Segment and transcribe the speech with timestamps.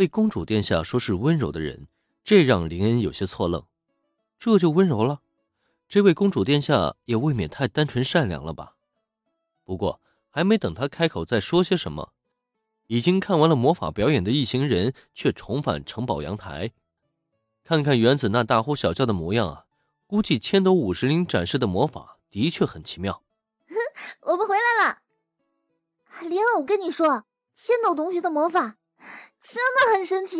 [0.00, 1.86] 被公主殿下说是温柔的人，
[2.24, 3.62] 这让林恩有些错愣。
[4.38, 5.20] 这就温柔了？
[5.90, 8.76] 这位公主殿下也未免太单纯善良了吧？
[9.62, 10.00] 不过
[10.30, 12.14] 还没等他开口再说些什么，
[12.86, 16.72] 已经看完了魔法表演的一行人却重返城堡阳台。
[17.62, 19.66] 看看原子那大呼小叫的模样啊，
[20.06, 23.22] 估计千斗五十铃展示的魔法的确很奇妙。
[24.22, 25.02] 我们回来了，
[26.26, 28.78] 莲恩，我跟你说，千斗同学的魔法。
[29.42, 30.38] 真的很神奇。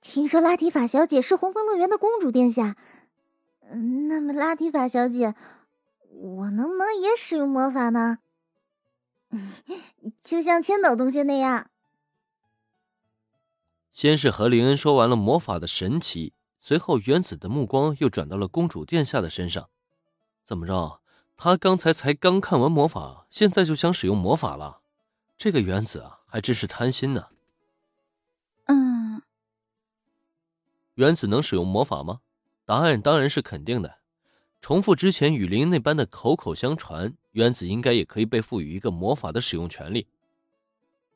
[0.00, 2.76] 听说拉提法小姐是红枫乐园的公主殿下，
[3.70, 5.34] 嗯那么拉提法小姐，
[6.10, 8.18] 我能不能也使用魔法呢？
[10.22, 11.70] 就像千岛同学那样。
[13.92, 19.68] 先是和林恩说完了魔法的神奇，随后原子的目光又转到了公主殿下的身上。
[20.44, 21.00] 怎么着？
[21.36, 24.80] 他刚才才刚看完魔法，现在就想使用魔法了？
[25.38, 27.28] 这个原子啊，还真是贪心呢。
[30.94, 32.20] 原子能使用魔法吗？
[32.64, 33.96] 答案当然是肯定的。
[34.60, 40.06] 重复之前雨林那般的口口相传，原子应该也可以被赋予一个魔法的使用权利。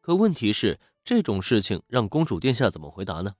[0.00, 3.36] 可问题是，这种事情让公主殿下怎么回答呢？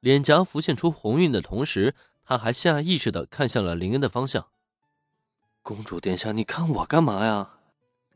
[0.00, 1.94] 脸颊浮现出红晕的同时，
[2.24, 4.46] 他还下意识的看向了林恩的方向。
[5.62, 7.58] 公主殿下，你看我干嘛呀？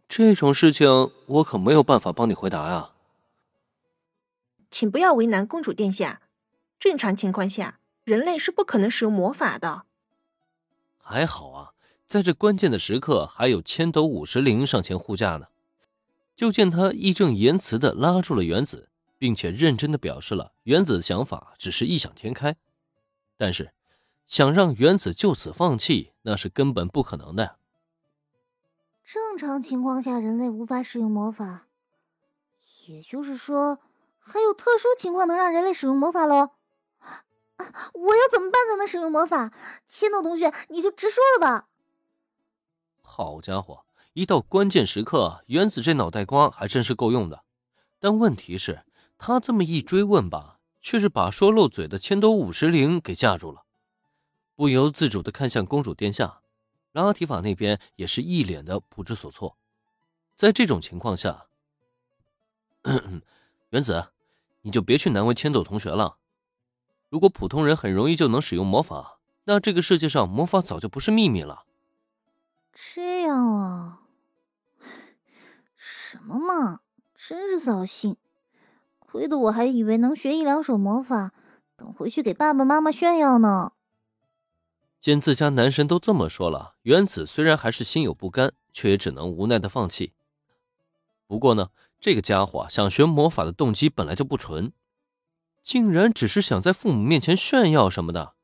[0.08, 0.88] 这种事情
[1.26, 2.92] 我可没有办法帮你回答呀。
[4.70, 6.22] 请不要为难公主殿下。
[6.80, 9.84] 正常情况下，人类是不可能使用魔法的。
[10.96, 11.72] 还好啊，
[12.06, 15.48] 在这关键的时刻，还有千斗五十铃上前护驾呢。
[16.34, 22.56] 就见他义正言辞的拉住了原子，并且认真的表示了原子的想法只是异想天开。
[23.36, 23.74] 但是，
[24.26, 27.56] 想让原子就此放弃，那是根本不可能的。
[29.04, 31.66] 正常情况下，人类无法使用魔法，
[32.86, 33.80] 也就是说，
[34.18, 36.52] 还有特殊情况能让人类使用魔法喽？
[37.92, 39.52] 我要怎么办才能使用魔法？
[39.86, 41.68] 千诺同学，你就直说了吧。
[43.00, 47.44] 好家伙，一到关键时刻，原子这脑袋瓜还真是够用的。
[47.98, 48.84] 但问题是，
[49.18, 53.64] 他这么一追问吧，却是把说漏嘴的千斗五十铃给架住了，
[54.54, 56.40] 不由自主的看向公主殿下。
[56.92, 59.56] 拉提法那边也是一脸的不知所措。
[60.34, 61.46] 在这种情况下，
[63.70, 64.08] 原子，
[64.62, 66.16] 你就别去难为千斗同学了。
[67.10, 71.64] 如果普通人很容易就能使用魔法，那这个世界上魔法早就不是秘密了。
[72.72, 74.00] 这样啊？
[75.76, 76.80] 什么嘛，
[77.14, 78.16] 真是扫兴！
[78.98, 81.32] 亏得我还以为能学一两手魔法，
[81.76, 83.72] 等回去给爸爸妈妈炫耀呢。
[85.00, 90.12] 见自家男神都这么说了，原子虽然还是心有不甘，却也只能无奈的放弃。
[91.26, 94.72] 不过呢，这个家伙想学魔法的动机本来就不纯。
[95.62, 98.34] 竟然只是想在父母面前炫耀什么的，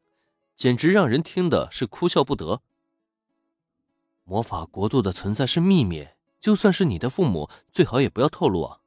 [0.54, 2.62] 简直让人听的是哭笑不得。
[4.25, 6.09] 魔法国度的存在是秘密，
[6.41, 8.81] 就算是你的父母，最好也不要透露啊。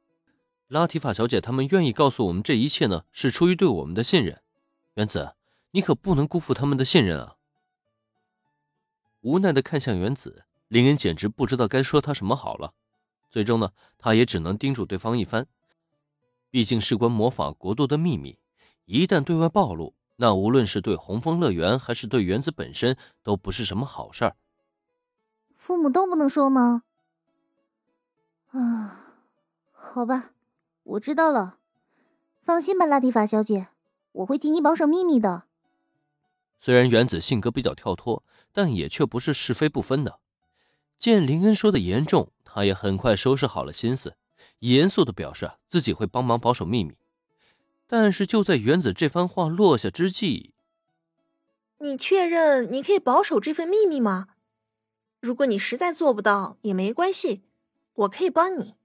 [0.68, 4.42] 拉提法小姐他们愿意告诉我们这一切呢，是出于对我们的信任。
[4.94, 5.34] 原子，
[5.72, 7.36] 你可不能辜负他们的信任啊！
[9.22, 12.74] 无奈的看向原子，林恩简直不知道该说他什么好了。
[13.30, 15.48] 最终呢，他也只能叮嘱对方一番。
[16.50, 18.40] 毕竟事关魔法国度的秘密，
[18.86, 24.36] 一旦对外暴露，那无论是对红枫乐园，还是对原子本身，都不是什么好事儿。
[25.56, 26.84] 父母都不能说吗？
[28.52, 29.16] 啊，
[29.72, 30.32] 好吧，
[30.84, 31.58] 我知道了。
[32.42, 33.68] 放心吧，拉蒂法小姐，
[34.12, 35.44] 我会替你保守秘密的。
[36.60, 40.20] 虽然原子性格比较跳脱，但也却不是是非不分的。
[40.98, 44.16] 见林恩说的严重，他也很快收拾好了心思。
[44.60, 46.96] 严肃的表示自己会帮忙保守秘密，
[47.88, 50.54] 但是就在原子这番话落下之际，
[51.80, 54.28] 你确认你可以保守这份秘密吗？
[55.20, 57.44] 如果你实在做不到也没关系，
[57.94, 58.76] 我可以帮你。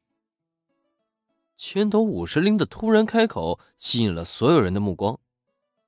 [1.57, 5.21] 千斗五十铃的突然开口吸引了所有人的目光，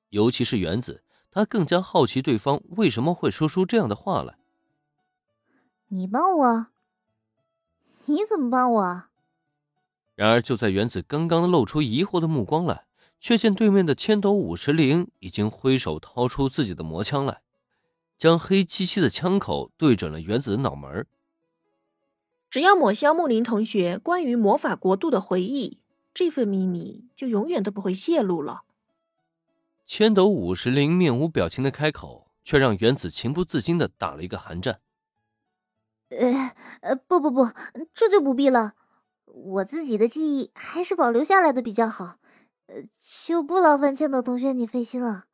[0.09, 4.37] 尤其是原子，他更加好奇对方为什么会说出这样的话来。
[5.89, 6.67] 你帮我？
[8.05, 9.06] 你怎么帮我？
[10.17, 12.87] 然而，就在原子刚刚露出疑惑的目光来，
[13.19, 17.41] 却见对面的千斗五十铃已经挥手掏出自己的魔枪来，
[18.17, 21.05] 将黑漆漆的枪口对准了原子的脑门。
[22.49, 25.81] 只要抹消木林同学关于魔法国度的回忆，
[26.15, 28.63] 这份秘密就永远都不会泄露了。
[29.85, 34.79] 千斗五十铃面无表情的开口，却让原子情不自禁的打了一个寒战。
[36.09, 37.51] 呃呃，不不不，
[37.93, 38.73] 这就不必了。
[39.45, 42.17] 我自己的记忆还是保留下来的比较好，
[42.67, 42.75] 呃
[43.25, 45.25] 就不劳烦千斗同学你费心了。